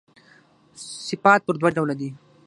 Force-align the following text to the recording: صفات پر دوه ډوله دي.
صفات 1.07 1.39
پر 1.45 1.55
دوه 1.61 1.69
ډوله 1.75 1.95
دي. 1.99 2.09